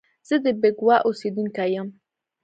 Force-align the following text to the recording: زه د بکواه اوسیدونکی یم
زه 0.27 0.35
د 0.45 0.47
بکواه 0.61 1.03
اوسیدونکی 1.07 1.69
یم 1.75 1.87